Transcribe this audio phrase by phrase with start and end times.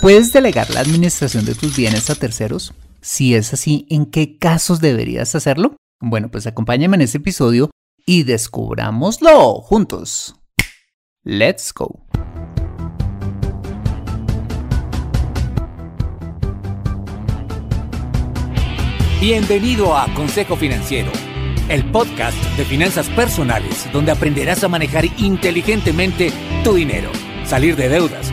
[0.00, 2.72] ¿Puedes delegar la administración de tus bienes a terceros?
[3.00, 5.74] Si es así, ¿en qué casos deberías hacerlo?
[6.00, 7.70] Bueno, pues acompáñame en este episodio
[8.06, 10.36] y descubrámoslo juntos.
[11.24, 12.06] Let's go.
[19.20, 21.10] Bienvenido a Consejo Financiero,
[21.68, 27.10] el podcast de finanzas personales donde aprenderás a manejar inteligentemente tu dinero,
[27.44, 28.32] salir de deudas,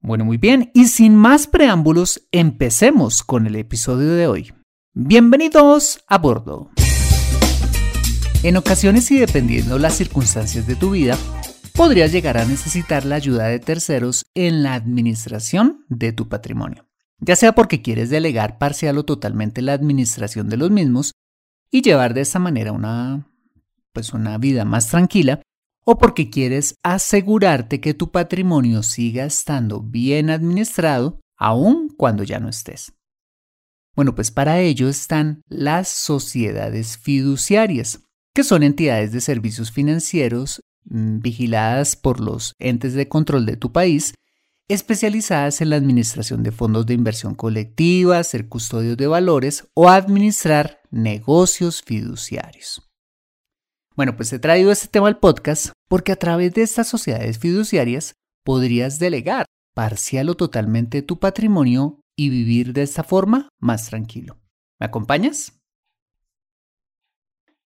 [0.00, 4.52] Bueno, muy bien, y sin más preámbulos, empecemos con el episodio de hoy.
[4.94, 6.70] Bienvenidos a bordo.
[8.44, 11.18] En ocasiones y dependiendo las circunstancias de tu vida,
[11.74, 16.86] podrías llegar a necesitar la ayuda de terceros en la administración de tu patrimonio,
[17.18, 21.14] ya sea porque quieres delegar parcial o totalmente la administración de los mismos
[21.72, 23.26] y llevar de esa manera una
[23.92, 25.42] pues una vida más tranquila,
[25.90, 32.50] o porque quieres asegurarte que tu patrimonio siga estando bien administrado aun cuando ya no
[32.50, 32.92] estés.
[33.96, 38.00] Bueno, pues para ello están las sociedades fiduciarias,
[38.34, 43.72] que son entidades de servicios financieros mm, vigiladas por los entes de control de tu
[43.72, 44.12] país,
[44.68, 50.82] especializadas en la administración de fondos de inversión colectiva, ser custodios de valores o administrar
[50.90, 52.87] negocios fiduciarios.
[53.98, 58.14] Bueno, pues he traído este tema al podcast porque a través de estas sociedades fiduciarias
[58.44, 59.44] podrías delegar
[59.74, 64.38] parcial o totalmente tu patrimonio y vivir de esta forma más tranquilo.
[64.78, 65.58] ¿Me acompañas?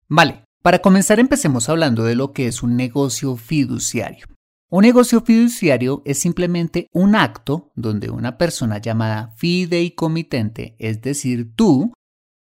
[0.08, 4.24] Vale, para comenzar empecemos hablando de lo que es un negocio fiduciario.
[4.70, 11.92] Un negocio fiduciario es simplemente un acto donde una persona llamada fideicomitente, es decir, tú,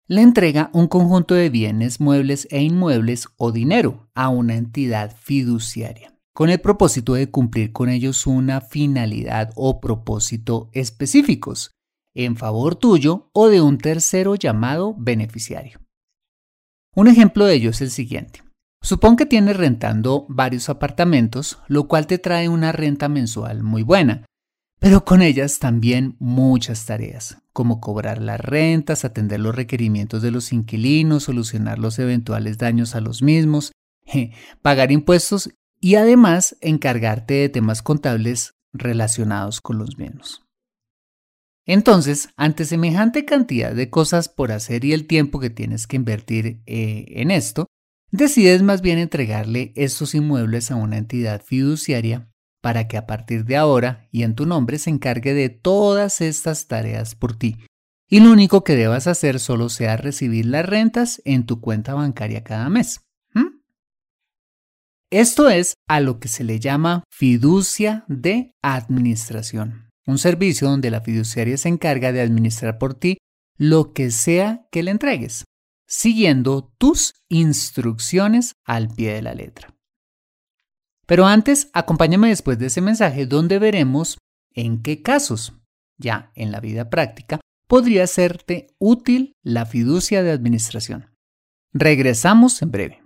[0.06, 6.14] le entrega un conjunto de bienes muebles e inmuebles o dinero a una entidad fiduciaria,
[6.34, 11.70] con el propósito de cumplir con ellos una finalidad o propósito específicos,
[12.14, 15.80] en favor tuyo o de un tercero llamado beneficiario.
[16.94, 18.42] Un ejemplo de ello es el siguiente.
[18.82, 24.26] Supón que tienes rentando varios apartamentos, lo cual te trae una renta mensual muy buena,
[24.78, 30.52] pero con ellas también muchas tareas, como cobrar las rentas, atender los requerimientos de los
[30.52, 33.72] inquilinos, solucionar los eventuales daños a los mismos,
[34.60, 35.48] pagar impuestos
[35.80, 40.42] y además encargarte de temas contables relacionados con los mismos.
[41.64, 46.60] Entonces, ante semejante cantidad de cosas por hacer y el tiempo que tienes que invertir
[46.66, 47.68] eh, en esto,
[48.10, 52.28] decides más bien entregarle estos inmuebles a una entidad fiduciaria
[52.64, 56.66] para que a partir de ahora y en tu nombre se encargue de todas estas
[56.66, 57.58] tareas por ti.
[58.08, 62.42] Y lo único que debas hacer solo sea recibir las rentas en tu cuenta bancaria
[62.42, 63.02] cada mes.
[65.10, 71.02] Esto es a lo que se le llama fiducia de administración, un servicio donde la
[71.02, 73.18] fiduciaria se encarga de administrar por ti
[73.58, 75.44] lo que sea que le entregues,
[75.86, 79.73] siguiendo tus instrucciones al pie de la letra.
[81.06, 84.18] Pero antes, acompáñame después de ese mensaje donde veremos
[84.54, 85.54] en qué casos,
[85.98, 91.10] ya en la vida práctica, podría serte útil la fiducia de administración.
[91.72, 93.04] Regresamos en breve.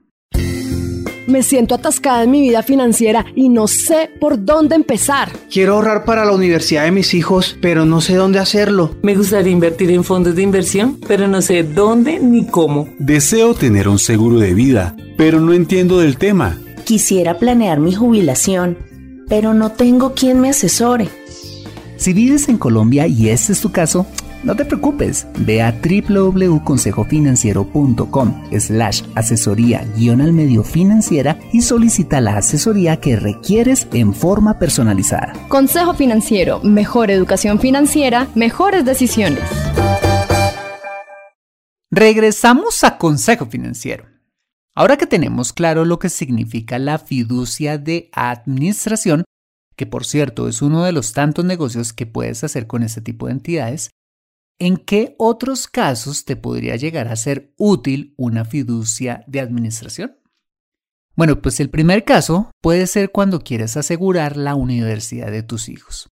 [1.27, 5.31] Me siento atascada en mi vida financiera y no sé por dónde empezar.
[5.53, 8.97] Quiero ahorrar para la universidad de mis hijos, pero no sé dónde hacerlo.
[9.03, 12.89] Me gustaría invertir en fondos de inversión, pero no sé dónde ni cómo.
[12.99, 16.57] Deseo tener un seguro de vida, pero no entiendo del tema.
[16.89, 18.79] Quisiera planear mi jubilación,
[19.29, 21.11] pero no tengo quien me asesore.
[21.99, 24.07] Si vives en Colombia y este es tu caso,
[24.43, 32.39] no te preocupes, ve a www.consejofinanciero.com slash asesoría guion al medio financiera y solicita la
[32.39, 35.35] asesoría que requieres en forma personalizada.
[35.49, 39.45] Consejo Financiero, mejor educación financiera, mejores decisiones.
[41.91, 44.18] Regresamos a Consejo Financiero.
[44.79, 49.25] Ahora que tenemos claro lo que significa la fiducia de administración,
[49.75, 53.27] que por cierto es uno de los tantos negocios que puedes hacer con este tipo
[53.27, 53.91] de entidades,
[54.61, 60.19] ¿En qué otros casos te podría llegar a ser útil una fiducia de administración?
[61.15, 66.09] Bueno, pues el primer caso puede ser cuando quieres asegurar la universidad de tus hijos.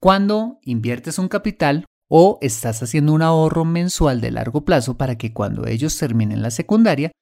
[0.00, 5.34] Cuando inviertes un capital o estás haciendo un ahorro mensual de largo plazo para que
[5.34, 7.12] cuando ellos terminen la secundaria,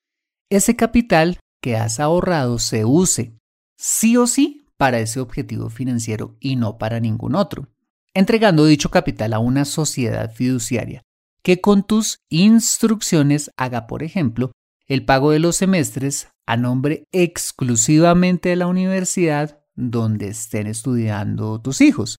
[0.51, 3.35] ese capital que has ahorrado se use
[3.79, 7.69] sí o sí para ese objetivo financiero y no para ningún otro
[8.15, 11.03] entregando dicho capital a una sociedad fiduciaria
[11.43, 14.53] que con tus instrucciones haga, por ejemplo,
[14.87, 21.81] el pago de los semestres a nombre exclusivamente de la universidad donde estén estudiando tus
[21.81, 22.17] hijos,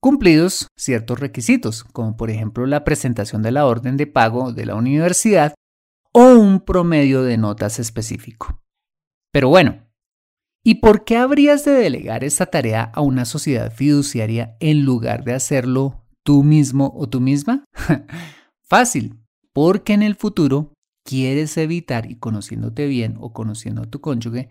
[0.00, 4.74] cumplidos ciertos requisitos, como por ejemplo la presentación de la orden de pago de la
[4.74, 5.54] universidad
[6.18, 8.62] o un promedio de notas específico.
[9.30, 9.86] Pero bueno,
[10.68, 15.32] ¿Y por qué habrías de delegar esta tarea a una sociedad fiduciaria en lugar de
[15.32, 17.64] hacerlo tú mismo o tú misma?
[18.68, 19.20] Fácil,
[19.52, 20.72] porque en el futuro
[21.04, 24.50] quieres evitar, y conociéndote bien o conociendo a tu cónyuge,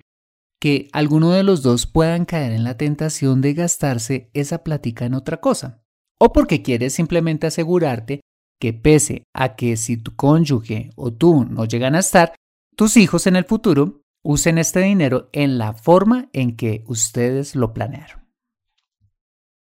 [0.62, 5.16] que alguno de los dos puedan caer en la tentación de gastarse esa plática en
[5.16, 5.84] otra cosa.
[6.18, 8.22] O porque quieres simplemente asegurarte
[8.60, 12.36] que pese a que si tu cónyuge o tú no llegan a estar,
[12.76, 17.74] tus hijos en el futuro usen este dinero en la forma en que ustedes lo
[17.74, 18.26] planearon.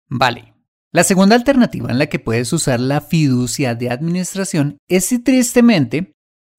[0.08, 0.54] Vale.
[0.90, 6.12] La segunda alternativa en la que puedes usar la fiducia de administración es si tristemente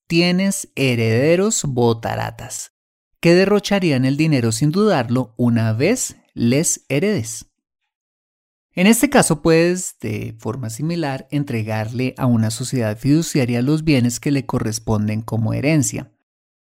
[0.07, 2.73] tienes herederos botaratas
[3.21, 7.47] que derrocharían el dinero sin dudarlo una vez les heredes.
[8.75, 14.31] En este caso puedes, de forma similar, entregarle a una sociedad fiduciaria los bienes que
[14.31, 16.11] le corresponden como herencia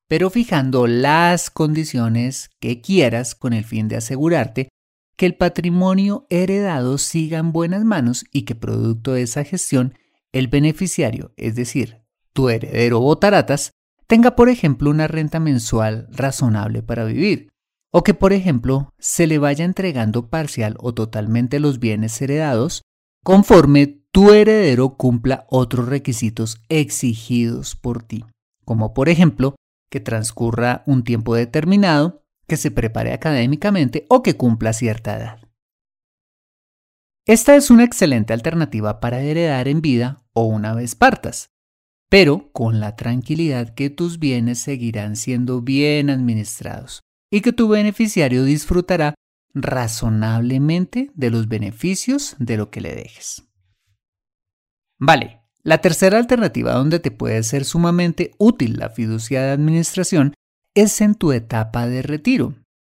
[0.09, 4.69] pero fijando las condiciones que quieras con el fin de asegurarte
[5.17, 9.95] que el patrimonio heredado siga en buenas manos y que producto de esa gestión
[10.33, 12.03] el beneficiario, es decir,
[12.33, 13.71] tu heredero o taratas,
[14.09, 17.49] tenga por ejemplo una renta mensual razonable para vivir,
[17.97, 22.83] o que por ejemplo se le vaya entregando parcial o totalmente los bienes heredados
[23.23, 28.25] conforme tu heredero cumpla otros requisitos exigidos por ti,
[28.65, 29.55] como por ejemplo
[29.91, 35.39] que transcurra un tiempo determinado, que se prepare académicamente o que cumpla cierta edad.
[37.27, 41.51] Esta es una excelente alternativa para heredar en vida o una vez partas,
[42.11, 48.45] pero con la tranquilidad que tus bienes seguirán siendo bien administrados y que tu beneficiario
[48.45, 49.15] disfrutará
[49.55, 53.45] razonablemente de los beneficios de lo que le dejes.
[54.99, 60.35] Vale, la tercera alternativa donde te puede ser sumamente útil la fiducia de administración
[60.75, 62.55] es en tu etapa de retiro,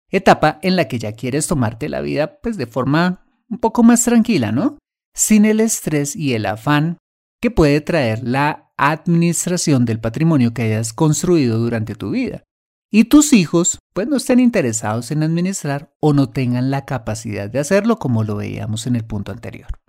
[0.09, 4.03] etapa en la que ya quieres tomarte la vida pues de forma un poco más
[4.03, 4.77] tranquila, ¿no?
[5.15, 6.97] Sin el estrés y el afán
[7.41, 12.43] que puede traer la administración del patrimonio que hayas construido durante tu vida.
[12.91, 17.59] Y tus hijos pues no estén interesados en administrar o no tengan la capacidad de
[17.59, 19.79] hacerlo como lo veíamos en el punto anterior.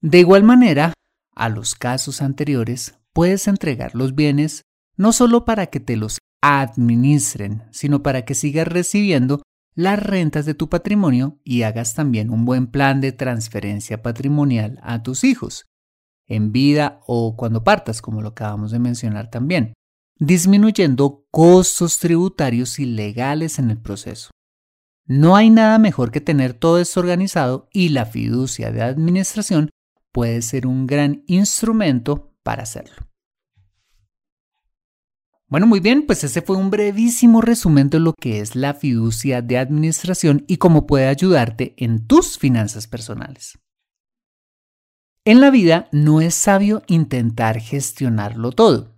[0.00, 0.92] De igual manera,
[1.34, 4.62] a los casos anteriores, puedes entregar los bienes
[4.96, 9.42] no solo para que te los administren, sino para que sigas recibiendo
[9.74, 15.02] las rentas de tu patrimonio y hagas también un buen plan de transferencia patrimonial a
[15.02, 15.66] tus hijos,
[16.26, 19.72] en vida o cuando partas, como lo acabamos de mencionar también,
[20.24, 24.30] disminuyendo costos tributarios y legales en el proceso.
[25.04, 29.70] No hay nada mejor que tener todo esto organizado y la fiducia de administración
[30.12, 33.08] puede ser un gran instrumento para hacerlo.
[35.48, 39.42] Bueno, muy bien, pues ese fue un brevísimo resumen de lo que es la fiducia
[39.42, 43.58] de administración y cómo puede ayudarte en tus finanzas personales.
[45.24, 48.91] En la vida no es sabio intentar gestionarlo todo.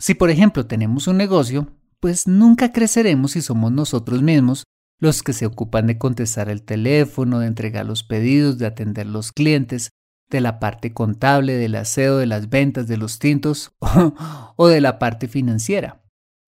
[0.00, 1.68] Si por ejemplo tenemos un negocio,
[2.00, 4.64] pues nunca creceremos si somos nosotros mismos
[4.98, 9.32] los que se ocupan de contestar el teléfono, de entregar los pedidos, de atender los
[9.32, 9.90] clientes,
[10.30, 13.72] de la parte contable, del aseo, de las ventas, de los tintos
[14.56, 16.02] o de la parte financiera.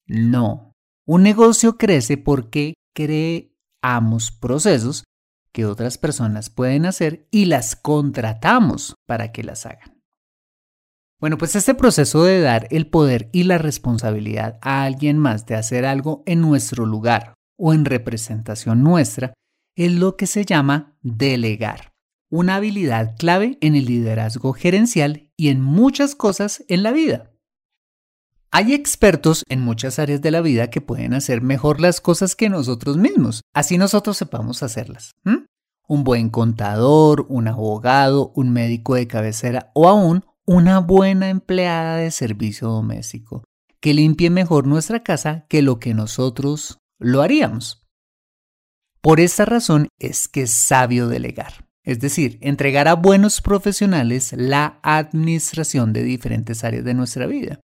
[0.07, 0.73] No,
[1.07, 5.05] un negocio crece porque creamos procesos
[5.53, 9.92] que otras personas pueden hacer y las contratamos para que las hagan.
[11.23, 15.55] Bueno, pues este proceso de dar el poder y la responsabilidad a alguien más de
[15.55, 19.33] hacer algo en nuestro lugar o en representación nuestra
[19.75, 21.93] es lo que se llama delegar
[22.33, 27.31] una habilidad clave en el liderazgo gerencial y en muchas cosas en la vida.
[28.51, 32.49] Hay expertos en muchas áreas de la vida que pueden hacer mejor las cosas que
[32.49, 35.13] nosotros mismos, así nosotros sepamos hacerlas.
[35.87, 42.11] Un buen contador, un abogado, un médico de cabecera o aún una buena empleada de
[42.11, 43.45] servicio doméstico,
[43.81, 47.87] que limpie mejor nuestra casa que lo que nosotros lo haríamos.
[49.01, 54.79] Por esta razón es que es sabio delegar es decir, entregar a buenos profesionales la
[54.83, 57.61] administración de diferentes áreas de nuestra vida,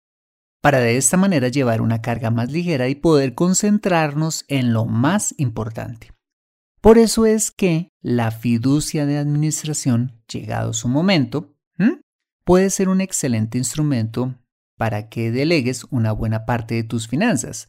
[0.61, 5.35] para de esta manera llevar una carga más ligera y poder concentrarnos en lo más
[5.37, 6.11] importante.
[6.79, 11.54] Por eso es que la fiducia de administración, llegado su momento,
[12.45, 14.35] puede ser un excelente instrumento
[14.77, 17.67] para que delegues una buena parte de tus finanzas,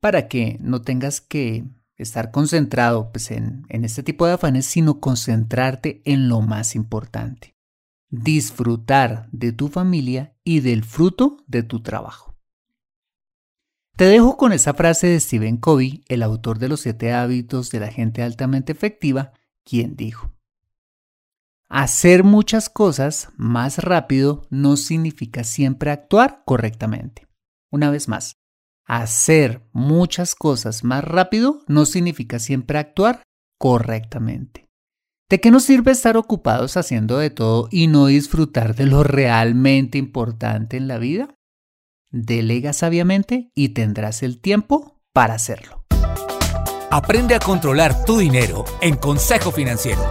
[0.00, 1.64] para que no tengas que
[1.96, 7.56] estar concentrado pues, en, en este tipo de afanes, sino concentrarte en lo más importante.
[8.10, 12.30] Disfrutar de tu familia y del fruto de tu trabajo.
[13.96, 17.80] Te dejo con esa frase de Stephen Covey, el autor de los siete hábitos de
[17.80, 20.32] la gente altamente efectiva, quien dijo,
[21.72, 27.28] Hacer muchas cosas más rápido no significa siempre actuar correctamente.
[27.70, 28.38] Una vez más,
[28.84, 33.22] hacer muchas cosas más rápido no significa siempre actuar
[33.56, 34.68] correctamente.
[35.28, 39.96] ¿De qué nos sirve estar ocupados haciendo de todo y no disfrutar de lo realmente
[39.96, 41.36] importante en la vida?
[42.10, 45.84] Delega sabiamente y tendrás el tiempo para hacerlo.
[46.90, 50.02] Aprende a controlar tu dinero en Consejo Financiero.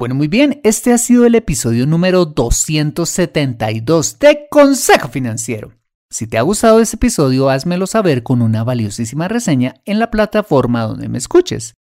[0.00, 5.74] Bueno, muy bien, este ha sido el episodio número 272 de Consejo Financiero.
[6.08, 10.84] Si te ha gustado este episodio, házmelo saber con una valiosísima reseña en la plataforma
[10.84, 11.74] donde me escuches.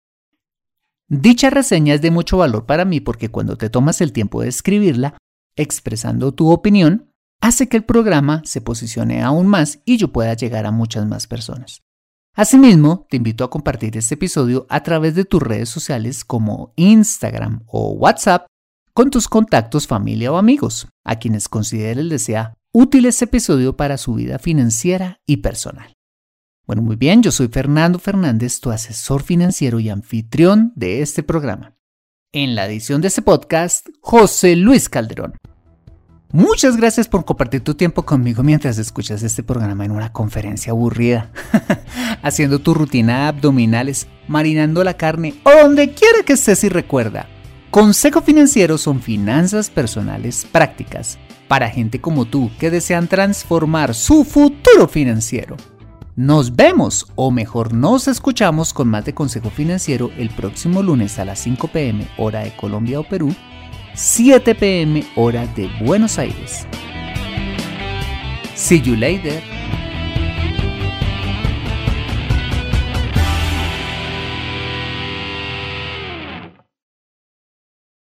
[1.08, 4.48] Dicha reseña es de mucho valor para mí porque cuando te tomas el tiempo de
[4.48, 5.16] escribirla,
[5.56, 10.66] expresando tu opinión, hace que el programa se posicione aún más y yo pueda llegar
[10.66, 11.84] a muchas más personas.
[12.38, 17.64] Asimismo, te invito a compartir este episodio a través de tus redes sociales como Instagram
[17.66, 18.46] o WhatsApp
[18.94, 24.14] con tus contactos, familia o amigos, a quienes consideres desea útil este episodio para su
[24.14, 25.94] vida financiera y personal.
[26.68, 31.76] Bueno, muy bien, yo soy Fernando Fernández, tu asesor financiero y anfitrión de este programa.
[32.32, 35.34] En la edición de este podcast, José Luis Calderón.
[36.34, 41.32] Muchas gracias por compartir tu tiempo conmigo mientras escuchas este programa en una conferencia aburrida,
[42.22, 47.28] haciendo tu rutina abdominales, marinando la carne o donde quiera que estés y recuerda.
[47.72, 51.18] Consejo Financiero son finanzas personales prácticas
[51.48, 55.56] para gente como tú que desean transformar su futuro financiero.
[56.18, 61.26] Nos vemos, o mejor nos escuchamos con más de Consejo Financiero el próximo lunes a
[61.26, 63.34] las 5 pm hora de Colombia o Perú,
[63.98, 66.68] 7 pm hora de Buenos Aires.
[68.54, 69.42] See you later.